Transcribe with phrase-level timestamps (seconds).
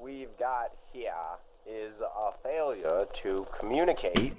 [0.00, 1.12] we've got here
[1.66, 4.34] is a failure to communicate.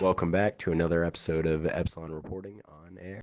[0.00, 3.22] Welcome back to another episode of Epsilon Reporting on Air.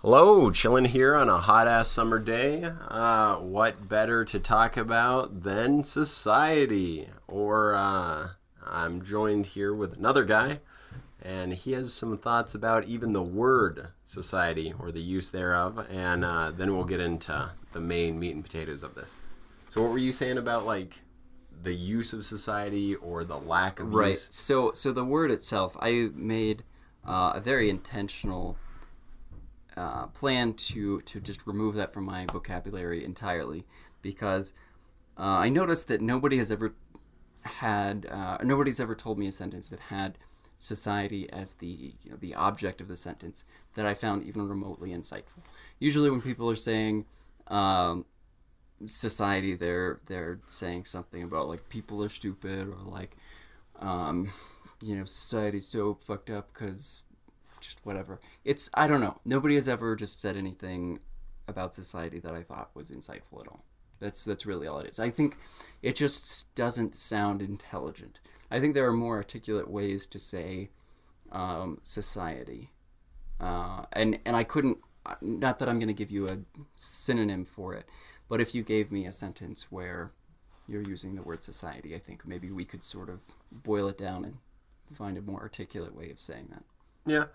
[0.00, 2.64] Hello, chilling here on a hot ass summer day.
[2.88, 7.08] Uh, what better to talk about than society?
[7.28, 8.28] Or uh,
[8.64, 10.60] I'm joined here with another guy,
[11.22, 16.24] and he has some thoughts about even the word society or the use thereof, and
[16.24, 19.16] uh, then we'll get into the main meat and potatoes of this.
[19.76, 21.02] So, what were you saying about like
[21.62, 24.12] the use of society or the lack of Right.
[24.12, 24.28] use?
[24.30, 26.64] So so the word itself, I made
[27.04, 28.56] uh, a very intentional
[29.76, 33.66] uh, plan to to just remove that from my vocabulary entirely
[34.00, 34.54] because
[35.18, 36.74] uh, I noticed that nobody has ever
[37.42, 40.16] had uh, nobody's ever told me a sentence that had
[40.56, 44.88] society as the you know, the object of the sentence that I found even remotely
[44.88, 45.44] insightful.
[45.78, 47.04] Usually, when people are saying
[47.48, 48.06] um,
[48.84, 53.16] society, they're they're saying something about like people are stupid or like
[53.80, 54.32] um,
[54.82, 57.02] you know society's so fucked up because
[57.60, 58.20] just whatever.
[58.44, 59.18] It's I don't know.
[59.24, 61.00] Nobody has ever just said anything
[61.48, 63.64] about society that I thought was insightful at all.
[63.98, 65.00] That's that's really all it is.
[65.00, 65.36] I think
[65.82, 68.18] it just doesn't sound intelligent.
[68.50, 70.70] I think there are more articulate ways to say
[71.32, 72.70] um, society,
[73.40, 74.78] uh, and and I couldn't.
[75.20, 76.38] Not that I'm going to give you a
[76.74, 77.86] synonym for it,
[78.28, 80.12] but if you gave me a sentence where
[80.68, 84.24] you're using the word society, I think maybe we could sort of boil it down
[84.24, 84.38] and
[84.92, 86.62] find a more articulate way of saying that.
[87.04, 87.26] Yeah.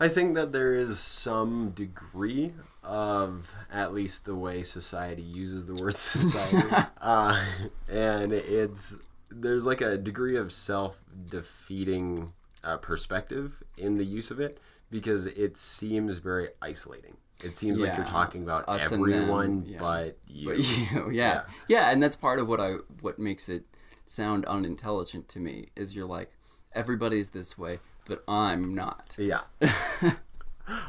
[0.00, 2.52] I think that there is some degree
[2.84, 6.86] of at least the way society uses the word society.
[7.00, 7.44] uh,
[7.88, 8.96] and it's
[9.30, 14.58] there's like a degree of self defeating uh, perspective in the use of it
[14.90, 17.16] because it seems very isolating.
[17.42, 19.78] It seems like you're talking about them, everyone yeah.
[19.78, 20.48] but you.
[20.48, 21.42] But you, yeah.
[21.68, 23.64] yeah, and that's part of what I what makes it
[24.06, 26.32] sound unintelligent to me is you're like
[26.72, 29.16] everybody's this way, but I'm not.
[29.18, 29.42] Yeah.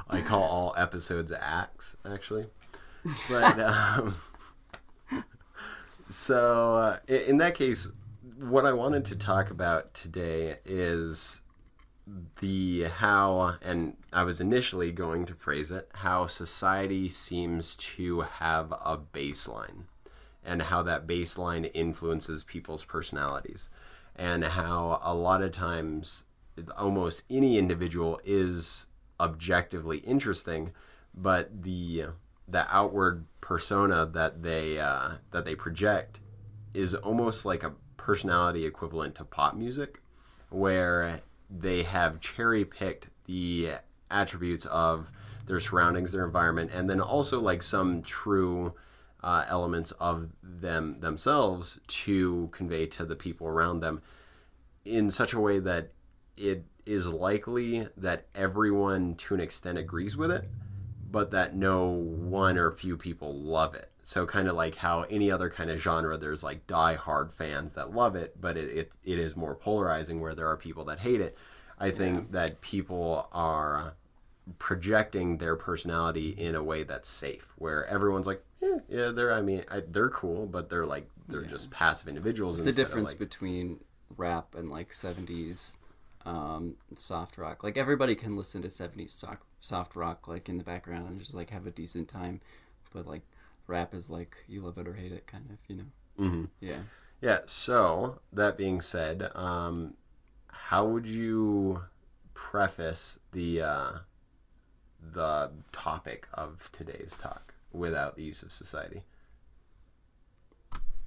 [0.09, 2.47] I call all episodes acts, actually.
[3.29, 4.15] But, um,
[6.09, 7.91] so, uh, in that case,
[8.39, 11.41] what I wanted to talk about today is
[12.39, 18.71] the how, and I was initially going to phrase it, how society seems to have
[18.71, 19.83] a baseline
[20.43, 23.69] and how that baseline influences people's personalities.
[24.15, 26.25] And how a lot of times
[26.77, 28.87] almost any individual is
[29.19, 30.71] objectively interesting
[31.13, 32.05] but the
[32.47, 36.19] the outward persona that they uh, that they project
[36.73, 40.01] is almost like a personality equivalent to pop music
[40.49, 43.71] where they have cherry picked the
[44.11, 45.11] attributes of
[45.45, 48.73] their surroundings, their environment, and then also like some true
[49.23, 54.01] uh, elements of them themselves to convey to the people around them
[54.85, 55.91] in such a way that
[56.37, 60.49] it is likely that everyone to an extent agrees with it,
[61.11, 63.91] but that no one or few people love it.
[64.09, 67.93] So kind of like how any other kind of genre, there's like die-hard fans that
[67.93, 71.21] love it, but it, it, it is more polarizing where there are people that hate
[71.21, 71.37] it.
[71.77, 73.93] I think that people are
[74.57, 79.31] projecting their personality in a way that's safe, where everyone's like, yeah, yeah, they're.
[79.31, 82.57] I mean, I, they're cool, but they're like they're just passive individuals.
[82.57, 83.79] It's the difference like- between
[84.17, 85.77] rap and like 70s
[86.25, 87.63] um, soft rock.
[87.63, 91.35] Like everybody can listen to 70s soft, soft rock like in the background and just
[91.35, 92.41] like have a decent time,
[92.91, 93.21] but like
[93.69, 95.85] rap is like you love it or hate it kind of, you know.
[96.19, 96.49] Mhm.
[96.59, 96.81] Yeah.
[97.21, 97.39] Yeah.
[97.45, 99.95] So that being said, um,
[100.47, 101.83] how would you
[102.33, 103.91] preface the uh,
[105.01, 109.03] the topic of today's talk without the use of society?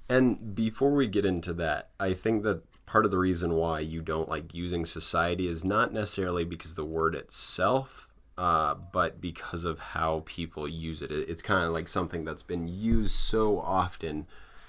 [0.09, 4.01] And before we get into that, I think that part of the reason why you
[4.01, 9.79] don't like using society is not necessarily because the word itself, uh, but because of
[9.79, 11.11] how people use it.
[11.11, 14.25] It- It's kind of like something that's been used so often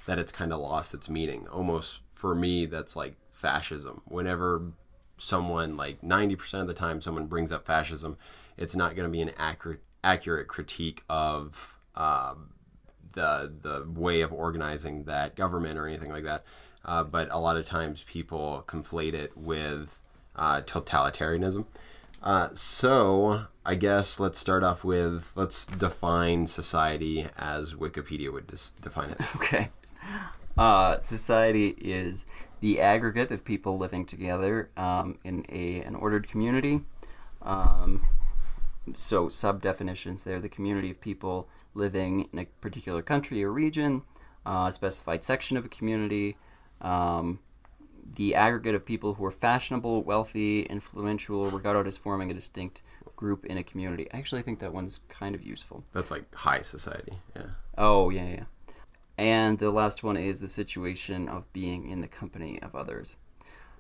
[0.06, 1.46] that it's kind of lost its meaning.
[1.48, 4.02] Almost for me, that's like fascism.
[4.04, 4.72] Whenever
[5.16, 8.16] someone, like 90% of the time, someone brings up fascism,
[8.56, 11.78] it's not going to be an accurate, accurate critique of.
[11.96, 12.50] Um,
[13.12, 16.42] the the way of organizing that government or anything like that.
[16.84, 20.00] Uh, but a lot of times people conflate it with
[20.34, 21.64] uh, totalitarianism.
[22.24, 28.70] Uh, so I guess let's start off with let's define society as Wikipedia would dis-
[28.80, 29.20] define it.
[29.36, 29.70] Okay.
[30.56, 32.26] Uh, society is
[32.60, 36.82] the aggregate of people living together um, in a an ordered community.
[37.42, 38.06] Um,
[38.94, 44.02] so sub definitions there: the community of people living in a particular country or region,
[44.46, 46.36] uh, a specified section of a community,
[46.80, 47.40] um,
[48.14, 52.82] the aggregate of people who are fashionable, wealthy, influential, regarded as forming a distinct
[53.16, 54.06] group in a community.
[54.12, 55.84] I actually think that one's kind of useful.
[55.92, 57.12] That's like high society.
[57.36, 57.42] Yeah.
[57.78, 58.44] Oh, yeah, yeah.
[59.16, 63.18] And the last one is the situation of being in the company of others.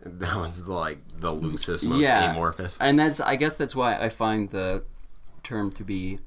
[0.06, 2.32] That one's the, like the loosest, most Yeah.
[2.32, 2.78] amorphous.
[2.78, 4.84] And that's I guess that's why I find the
[5.42, 6.18] term to be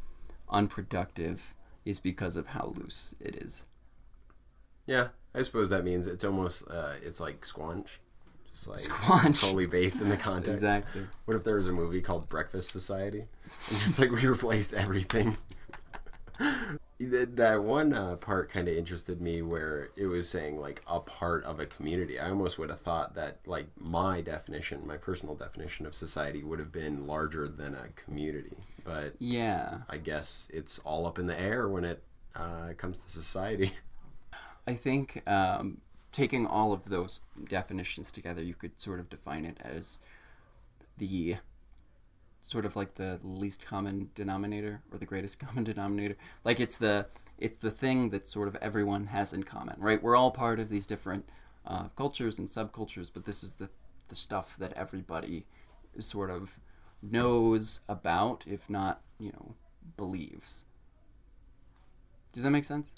[0.50, 1.54] unproductive
[1.86, 3.64] is because of how loose it is.
[4.88, 7.98] Yeah, I suppose that means it's almost uh, it's like squanch,
[8.66, 9.42] just like Squanch.
[9.42, 10.50] totally based in the context.
[10.64, 11.08] Exactly.
[11.26, 13.20] What if there was a movie called Breakfast Society,
[13.70, 15.38] and just like we replaced everything?
[17.00, 21.00] that, that one uh, part kind of interested me, where it was saying like a
[21.00, 22.20] part of a community.
[22.20, 26.60] I almost would have thought that like my definition, my personal definition of society, would
[26.60, 28.58] have been larger than a community.
[28.84, 29.80] But Yeah.
[29.90, 32.02] I guess it's all up in the air when it
[32.36, 33.72] uh, comes to society.
[34.68, 35.78] I think um,
[36.18, 40.00] taking all of those definitions together, you could sort of define it as
[40.98, 41.36] the
[42.42, 46.18] sort of like the least common denominator or the greatest common denominator.
[46.44, 47.06] Like it's the
[47.38, 50.02] it's the thing that sort of everyone has in common, right?
[50.02, 51.30] We're all part of these different
[51.68, 53.70] uh, cultures and subcultures, but this is the
[54.08, 55.46] the stuff that everybody
[56.00, 56.60] sort of
[57.00, 59.54] knows about, if not, you know,
[59.98, 60.66] believes.
[62.32, 62.94] Does that make sense?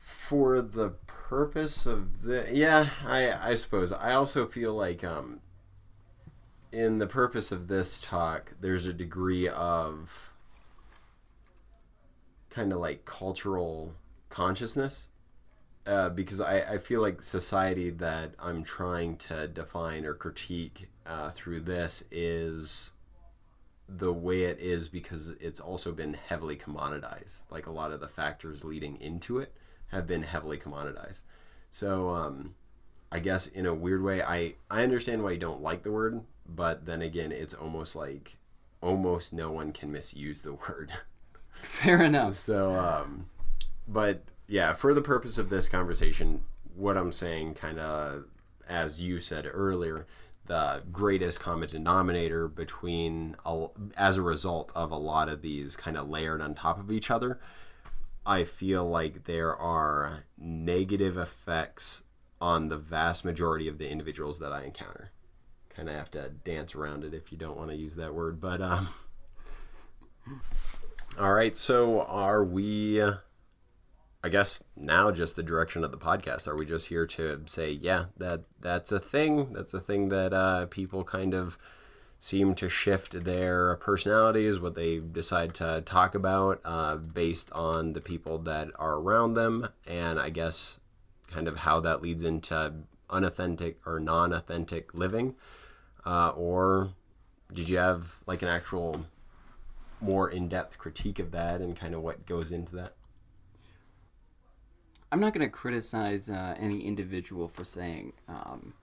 [0.00, 3.92] For the purpose of the yeah i i suppose.
[3.92, 5.40] I also feel like um
[6.72, 10.32] in the purpose of this talk there's a degree of
[12.48, 13.94] kind of like cultural
[14.30, 15.10] consciousness
[15.86, 21.30] uh, because I, I feel like society that i'm trying to define or critique uh,
[21.30, 22.92] through this is
[23.86, 28.08] the way it is because it's also been heavily commoditized like a lot of the
[28.08, 29.52] factors leading into it
[29.90, 31.22] have been heavily commoditized.
[31.70, 32.54] So um,
[33.12, 36.20] I guess in a weird way, I I understand why you don't like the word,
[36.48, 38.38] but then again, it's almost like
[38.80, 40.92] almost no one can misuse the word.
[41.52, 42.36] Fair enough.
[42.36, 43.26] so, um,
[43.86, 46.42] but yeah, for the purpose of this conversation,
[46.74, 48.24] what I'm saying, kind of
[48.68, 50.06] as you said earlier,
[50.46, 53.66] the greatest common denominator between a,
[53.96, 57.10] as a result of a lot of these kind of layered on top of each
[57.10, 57.40] other
[58.24, 62.04] I feel like there are negative effects
[62.40, 65.10] on the vast majority of the individuals that I encounter.
[65.68, 68.40] Kind of have to dance around it if you don't want to use that word,
[68.40, 68.88] but um
[71.18, 73.02] All right, so are we
[74.22, 76.46] I guess now just the direction of the podcast.
[76.46, 79.52] Are we just here to say, yeah, that that's a thing.
[79.54, 81.58] That's a thing that uh, people kind of
[82.22, 88.00] seem to shift their personalities, what they decide to talk about, uh, based on the
[88.00, 90.80] people that are around them, and I guess
[91.28, 92.74] kind of how that leads into
[93.08, 95.34] unauthentic or non-authentic living.
[96.04, 96.90] Uh, or
[97.54, 99.06] did you have like an actual
[100.02, 102.92] more in-depth critique of that and kind of what goes into that?
[105.10, 108.74] I'm not going to criticize uh, any individual for saying, um,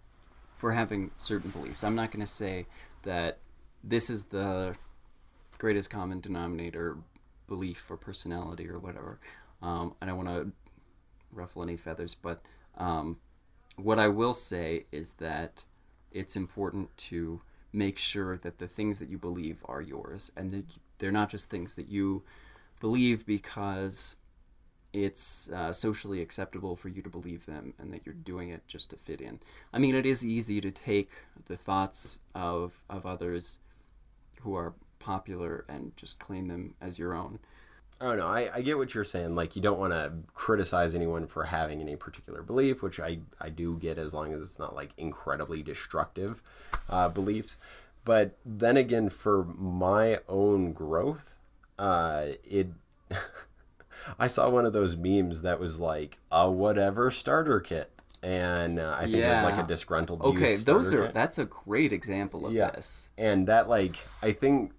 [0.56, 1.84] for having certain beliefs.
[1.84, 2.66] I'm not going to say
[3.04, 3.40] that
[3.84, 4.76] this is the
[5.58, 6.98] greatest common denominator
[7.48, 9.20] belief or personality or whatever.
[9.62, 10.52] Um, I don't want to
[11.32, 12.42] ruffle any feathers, but
[12.78, 13.18] um,
[13.76, 15.64] what I will say is that
[16.12, 17.42] it's important to
[17.74, 20.66] make sure that the things that you believe are yours and that
[20.98, 22.24] they're not just things that you
[22.80, 24.16] believe because
[25.04, 28.90] it's uh, socially acceptable for you to believe them and that you're doing it just
[28.90, 29.40] to fit in.
[29.72, 31.12] I mean, it is easy to take
[31.46, 33.60] the thoughts of, of others
[34.42, 37.40] who are popular and just claim them as your own.
[38.02, 39.36] Oh no, I, I get what you're saying.
[39.36, 43.50] Like you don't want to criticize anyone for having any particular belief, which I, I
[43.50, 46.42] do get as long as it's not like incredibly destructive
[46.90, 47.58] uh, beliefs.
[48.04, 51.38] But then again, for my own growth,
[51.78, 52.68] uh, it
[54.20, 57.92] I saw one of those memes that was like a whatever starter kit,
[58.24, 60.22] and uh, I think it was like a disgruntled.
[60.22, 61.14] Okay, those are kit.
[61.14, 62.72] that's a great example of Yeah.
[62.72, 63.12] this.
[63.18, 64.74] and that like I think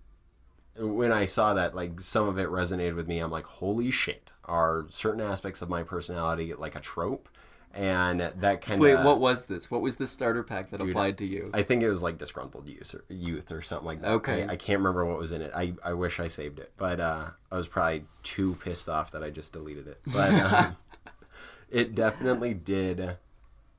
[0.77, 3.19] when I saw that, like some of it resonated with me.
[3.19, 4.31] I'm like, holy shit!
[4.45, 7.29] Are certain aspects of my personality like a trope?
[7.75, 9.71] And that kind of Wait, what was this?
[9.71, 11.51] What was the starter pack that applied to you?
[11.55, 14.11] I think it was like disgruntled youth or, youth or something like that.
[14.13, 14.45] Okay.
[14.45, 15.53] I, I can't remember what was in it.
[15.55, 19.23] I, I wish I saved it, but uh, I was probably too pissed off that
[19.23, 20.01] I just deleted it.
[20.07, 20.77] But um,
[21.71, 23.17] it definitely did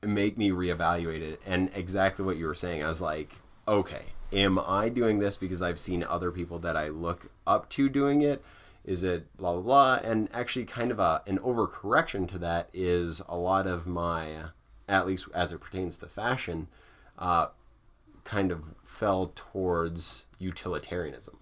[0.01, 1.41] make me reevaluate it.
[1.46, 3.36] And exactly what you were saying, I was like,
[3.67, 7.89] okay, am I doing this because I've seen other people that I look up to
[7.89, 8.43] doing it?
[8.89, 10.00] Is it blah blah blah?
[10.03, 14.29] And actually, kind of a an overcorrection to that is a lot of my,
[14.88, 16.69] at least as it pertains to fashion,
[17.19, 17.50] uh,
[18.24, 21.38] kind of fell towards utilitarianism.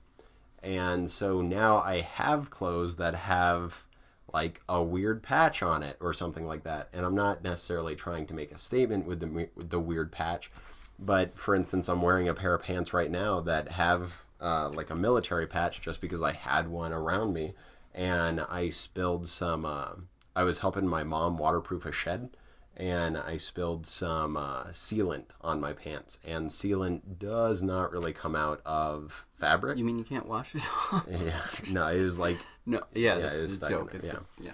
[0.62, 3.86] And so now I have clothes that have
[4.34, 6.90] like a weird patch on it or something like that.
[6.92, 10.52] And I'm not necessarily trying to make a statement with the with the weird patch,
[11.00, 14.90] but for instance, I'm wearing a pair of pants right now that have uh, like
[14.90, 17.54] a military patch just because I had one around me,
[17.94, 19.66] and I spilled some.
[19.66, 19.90] Uh,
[20.36, 22.30] I was helping my mom waterproof a shed,
[22.76, 26.20] and I spilled some uh, sealant on my pants.
[26.26, 29.78] And sealant does not really come out of fabric.
[29.80, 31.06] You mean you can't wash it off?
[31.10, 31.42] yeah,
[31.74, 33.92] no, it was like No, yeah, Yeah, that's it was the joke.
[33.96, 34.52] It's it, the- yeah.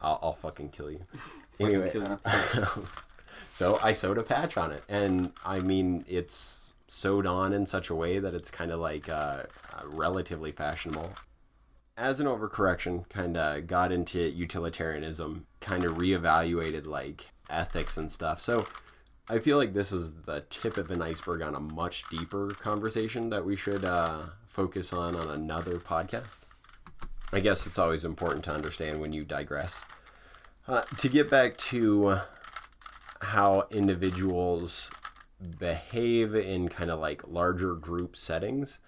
[0.00, 1.00] I'll, I'll fucking kill you.
[1.60, 2.18] Anyway, kill you.
[3.48, 7.88] so I sewed a patch on it, and I mean it's sewed on in such
[7.88, 11.10] a way that it's kind of like uh, uh, relatively fashionable.
[11.96, 18.42] As an overcorrection, kind of got into utilitarianism, kind of reevaluated like ethics and stuff.
[18.42, 18.66] So
[19.26, 23.30] I feel like this is the tip of an iceberg on a much deeper conversation
[23.30, 26.40] that we should uh, focus on on another podcast.
[27.32, 29.86] I guess it's always important to understand when you digress.
[30.68, 32.18] Uh, to get back to
[33.22, 34.90] how individuals
[35.58, 38.80] behave in kind of like larger group settings,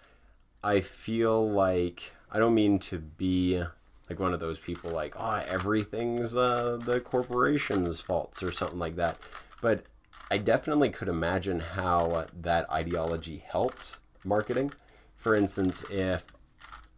[0.62, 3.62] I feel like I don't mean to be
[4.08, 8.96] like one of those people like, oh, everything's uh, the corporation's faults or something like
[8.96, 9.18] that.
[9.62, 9.84] But
[10.30, 14.72] I definitely could imagine how that ideology helps marketing.
[15.16, 16.26] For instance, if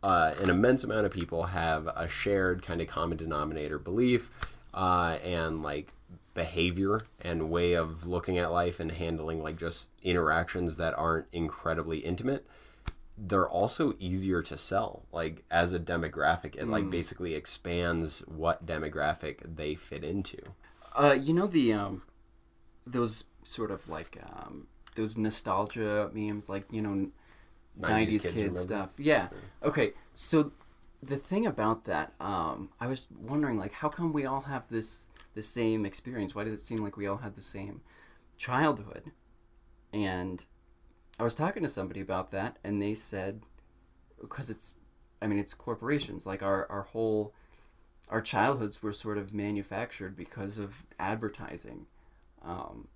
[0.02, 4.30] uh, an immense amount of people have a shared kind of common denominator belief
[4.75, 5.92] uh, and like
[6.37, 11.99] behavior and way of looking at life and handling like just interactions that aren't incredibly
[11.99, 12.47] intimate
[13.19, 19.38] they're also easier to sell like as a demographic it like basically expands what demographic
[19.57, 20.38] they fit into
[20.95, 22.02] Uh, you know the um,
[22.87, 24.66] those sort of like um,
[24.97, 27.12] those nostalgia memes, like you know, 90s
[27.78, 28.61] nineties kids, kid remember?
[28.61, 28.95] stuff.
[28.99, 29.28] Yeah.
[29.62, 29.93] Okay.
[30.14, 30.52] So
[31.06, 35.08] the thing about that, um, I was wondering, like, how come we all have this
[35.34, 36.34] the same experience?
[36.34, 37.82] Why does it seem like we all had the same
[38.36, 39.12] childhood?
[39.92, 40.44] And
[41.18, 43.42] I was talking to somebody about that, and they said,
[44.20, 44.75] because it's,
[45.22, 46.26] I mean, it's corporations.
[46.26, 47.34] Like our our whole
[48.08, 51.86] our childhoods were sort of manufactured because of advertising.
[52.42, 52.88] Um,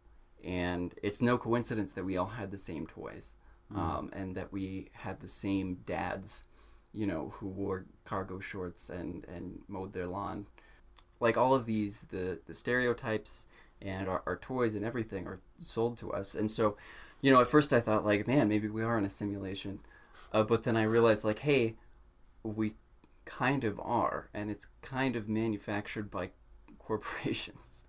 [0.44, 3.34] and it's no coincidence that we all had the same toys
[3.74, 6.44] um, and that we had the same dads,
[6.92, 10.47] you know, who wore cargo shorts and, and mowed their lawn.
[11.20, 13.47] Like all of these, the, the stereotypes
[13.82, 16.35] and our, our toys and everything are sold to us.
[16.35, 16.76] And so,
[17.20, 19.80] you know, at first I thought, like, man, maybe we are in a simulation.
[20.32, 21.75] Uh, but then I realized, like, hey,
[22.42, 22.75] we
[23.25, 26.30] kind of are, and it's kind of manufactured by
[26.78, 27.85] corporations.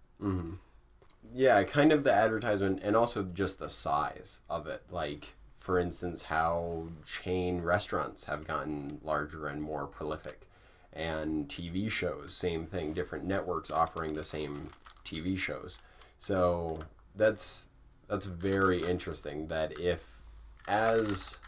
[1.34, 6.24] yeah kind of the advertisement and also just the size of it like for instance
[6.24, 10.48] how chain restaurants have gotten larger and more prolific.
[10.92, 14.70] And tv shows same thing different networks offering the same
[15.06, 15.80] tv shows.
[16.18, 16.80] So
[17.16, 17.70] that's
[18.08, 20.22] that's very interesting that if
[20.68, 21.40] as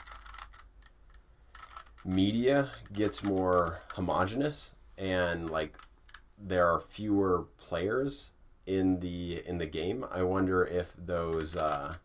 [2.05, 5.75] media gets more homogenous and like
[6.37, 8.33] there are fewer players
[8.67, 11.95] in the in the game i wonder if those uh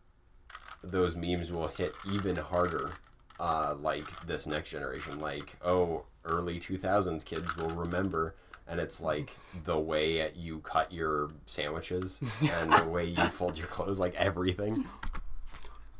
[0.83, 2.91] those memes will hit even harder
[3.39, 5.19] uh like this next generation.
[5.19, 8.35] Like oh early 2000s kids will remember
[8.69, 12.21] and it's like the way you cut your sandwiches
[12.53, 14.85] and the way you fold your clothes like everything.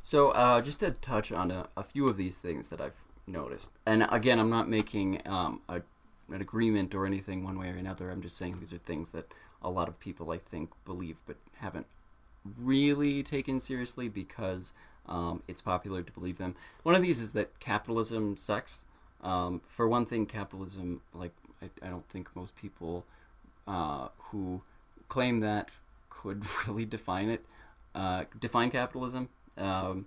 [0.03, 3.71] So, uh, just to touch on a, a few of these things that I've noticed,
[3.85, 5.81] and again, I'm not making um, a,
[6.29, 8.09] an agreement or anything one way or another.
[8.09, 9.31] I'm just saying these are things that
[9.61, 11.85] a lot of people, I think, believe but haven't
[12.59, 14.73] really taken seriously because
[15.07, 16.55] um, it's popular to believe them.
[16.83, 18.85] One of these is that capitalism sucks.
[19.21, 23.05] Um, for one thing, capitalism, like, I, I don't think most people
[23.67, 24.61] uh, who
[25.07, 25.71] claim that
[26.09, 27.45] could really define it,
[27.95, 29.29] uh, define capitalism.
[29.57, 30.05] Um,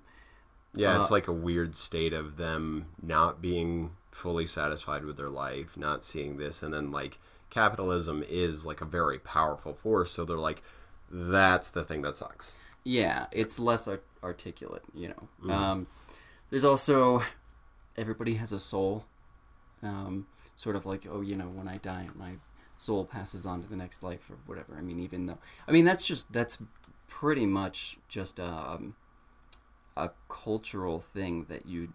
[0.75, 5.29] Yeah, it's Uh, like a weird state of them not being fully satisfied with their
[5.31, 7.19] life, not seeing this, and then like
[7.51, 10.13] capitalism is like a very powerful force.
[10.13, 10.63] So they're like,
[11.13, 12.57] that's the thing that sucks.
[12.85, 15.53] Yeah, it's less art- articulate, you know.
[15.55, 15.87] Um,
[16.51, 17.23] there's also
[17.97, 19.05] everybody has a soul.
[19.83, 20.27] Um,
[20.57, 22.33] sort of like, oh, you know, when I die, my
[22.77, 24.77] soul passes on to the next life or whatever.
[24.77, 25.39] I mean, even though,
[25.69, 26.63] I mean, that's just that's
[27.09, 28.95] pretty much just um,
[29.97, 31.93] a cultural thing that you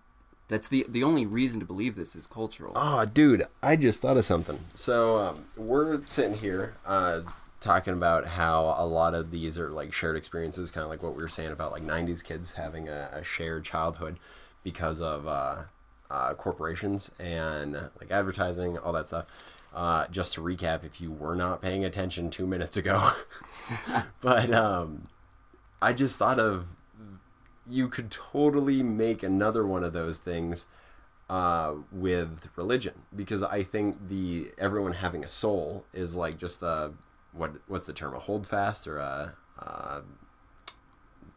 [0.47, 2.74] That's the the only reason to believe this is cultural.
[2.75, 4.59] Oh, dude, I just thought of something.
[4.74, 7.21] So um, we're sitting here uh,
[7.60, 11.16] talking about how a lot of these are like shared experiences, kind of like what
[11.16, 14.18] we were saying about like '90s kids having a, a shared childhood
[14.64, 15.64] because of uh,
[16.10, 19.26] uh, corporations and like advertising, all that stuff.
[19.74, 23.12] Uh, just to recap, if you were not paying attention two minutes ago,
[24.22, 25.04] but um,
[25.82, 26.68] I just thought of
[27.70, 30.68] you could totally make another one of those things
[31.30, 36.94] uh, with religion because I think the everyone having a soul is like just a
[37.38, 40.01] what what's the term a holdfast or a uh,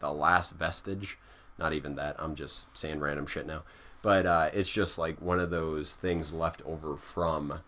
[0.00, 1.18] the last vestige.
[1.58, 2.16] Not even that.
[2.18, 3.62] I'm just saying random shit now.
[4.02, 7.60] But uh, it's just like one of those things left over from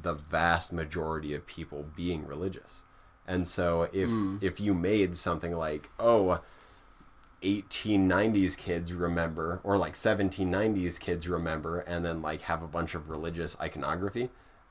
[0.00, 2.84] the vast majority of people being religious.
[3.26, 4.08] And so if
[4.42, 6.40] if you made something like oh
[7.42, 13.08] 1890s kids remember or like 1790s kids remember and then like have a bunch of
[13.08, 14.30] religious iconography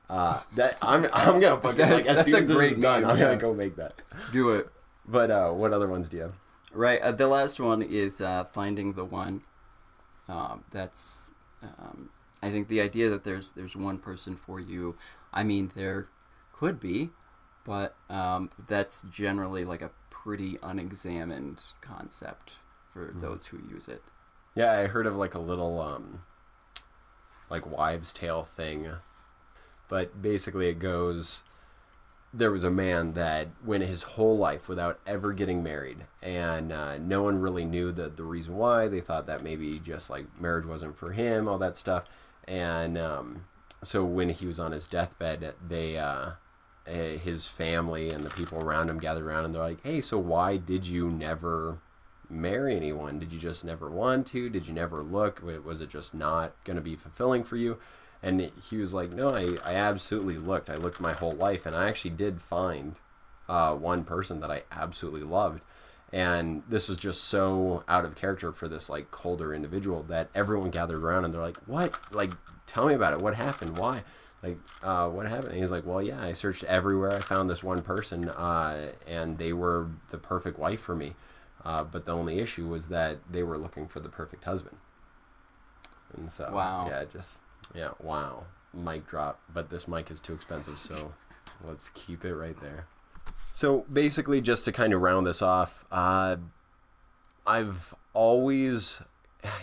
[0.09, 2.77] uh that i'm i'm gonna fucking like as That's soon a as this great is
[2.77, 3.25] done i'm yeah.
[3.25, 3.93] gonna go make that
[4.31, 4.69] Do it.
[5.07, 6.33] but uh what other ones do you have
[6.73, 7.01] Right.
[7.01, 9.41] Uh, the last one is uh, finding the one.
[10.27, 11.31] Um, that's.
[11.63, 12.09] Um,
[12.43, 14.95] I think the idea that there's there's one person for you.
[15.33, 16.07] I mean, there
[16.53, 17.09] could be,
[17.63, 22.55] but um, that's generally like a pretty unexamined concept
[22.93, 24.03] for those who use it.
[24.53, 26.21] yeah i heard of like a little um
[27.49, 28.89] like wives tale thing
[29.87, 31.43] but basically it goes
[32.33, 36.05] there was a man that went his whole life without ever getting married.
[36.21, 38.87] And uh, no one really knew the, the reason why.
[38.89, 42.05] They thought that maybe just like marriage wasn't for him all that stuff.
[42.47, 43.45] And um,
[43.83, 46.31] so when he was on his deathbed they uh,
[46.85, 50.17] eh, his family and the people around him gathered around and they're like hey so
[50.17, 51.79] why did you never
[52.29, 53.19] marry anyone?
[53.19, 54.49] Did you just never want to?
[54.49, 55.41] Did you never look?
[55.63, 57.77] Was it just not going to be fulfilling for you
[58.23, 60.69] and he was like no I, I absolutely looked.
[60.69, 62.99] I looked my whole life and i actually did find
[63.49, 65.61] uh, one person that i absolutely loved.
[66.13, 70.69] And this was just so out of character for this like colder individual that everyone
[70.71, 71.97] gathered around and they're like what?
[72.13, 72.31] Like
[72.65, 73.21] tell me about it.
[73.21, 73.77] What happened?
[73.77, 74.03] Why?
[74.41, 75.49] Like uh, what happened?
[75.49, 77.13] And he's like well yeah i searched everywhere.
[77.13, 81.15] I found this one person uh, and they were the perfect wife for me.
[81.65, 84.77] Uh, but the only issue was that they were looking for the perfect husband.
[86.15, 86.87] And so Wow.
[86.89, 87.41] yeah just
[87.73, 91.13] yeah wow mic drop but this mic is too expensive so
[91.67, 92.85] let's keep it right there
[93.57, 96.37] so basically, just to kind of round this off, uh,
[97.47, 99.01] I've always,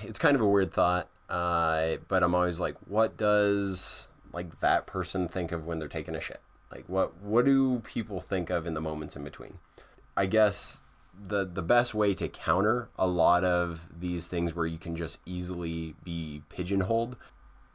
[0.03, 4.89] it's kind of a weird thought, uh, but I'm always like, what does like that
[4.89, 6.41] person think of when they're taking a shit?
[6.73, 9.59] Like, what what do people think of in the moments in between?
[10.17, 10.81] I guess
[11.29, 15.21] the the best way to counter a lot of these things where you can just
[15.25, 17.17] easily be pigeonholed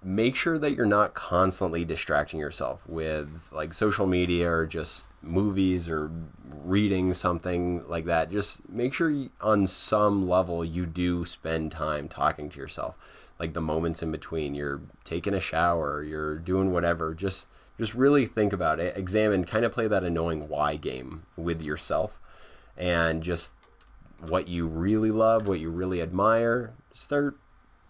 [0.02, 5.90] make sure that you're not constantly distracting yourself with like social media or just movies
[5.90, 6.10] or
[6.64, 8.32] reading something like that.
[8.32, 12.96] Just make sure you, on some level you do spend time talking to yourself
[13.40, 14.56] like the moments in between.
[14.56, 17.14] You're taking a shower you're doing whatever.
[17.14, 21.62] Just just really think about it examine kind of play that annoying why game with
[21.62, 22.20] yourself
[22.78, 23.56] and just
[24.28, 27.38] what you really love what you really admire start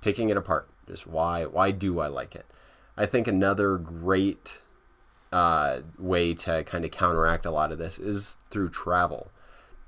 [0.02, 2.46] picking it apart just why why do i like it?
[2.98, 4.60] I think another great
[5.32, 9.32] uh, way to kind of counteract a lot of this is through travel.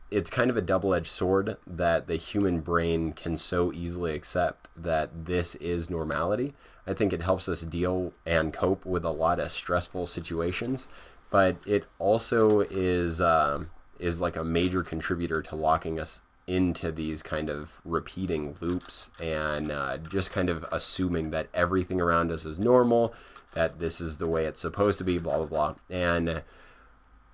[0.09, 5.25] It's kind of a double-edged sword that the human brain can so easily accept that
[5.25, 6.53] this is normality.
[6.85, 10.87] I think it helps us deal and cope with a lot of stressful situations
[11.31, 17.23] but it also is um, is like a major contributor to locking us into these
[17.23, 22.59] kind of repeating loops and uh, just kind of assuming that everything around us is
[22.59, 23.13] normal,
[23.53, 25.75] that this is the way it's supposed to be, blah, blah, blah.
[25.89, 26.43] And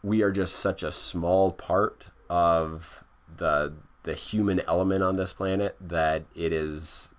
[0.04, 3.04] we are just such a small part of
[3.38, 7.14] the the human element on this planet that it is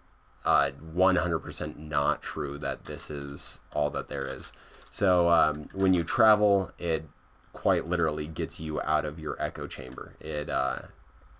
[0.47, 4.55] uh, 100% not true that this is all that there is.
[4.89, 7.05] So um, when you travel, it
[7.53, 10.15] quite literally gets you out of your echo chamber.
[10.19, 10.79] It uh,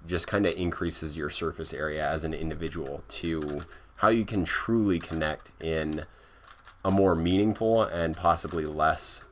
[0.07, 3.61] just kind of increases your surface area as an individual to
[3.97, 6.05] how you can truly connect in
[6.85, 9.25] a more meaningful and possibly less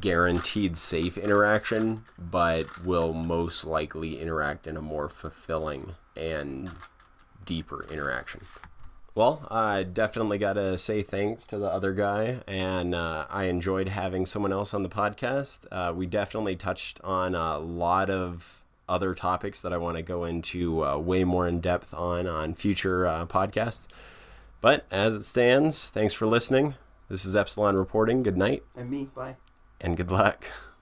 [0.00, 6.70] guaranteed safe interaction, but will most likely interact in a more fulfilling and
[7.44, 8.40] deeper interaction.
[9.14, 13.88] Well, I definitely got to say thanks to the other guy, and uh, I enjoyed
[13.88, 15.66] having someone else on the podcast.
[15.70, 20.24] Uh, we definitely touched on a lot of other topics that I want to go
[20.24, 23.88] into uh, way more in depth on on future uh, podcasts.
[24.60, 26.74] But as it stands, thanks for listening.
[27.08, 28.22] This is Epsilon reporting.
[28.22, 29.36] Good night And me, bye.
[29.80, 30.44] and good luck.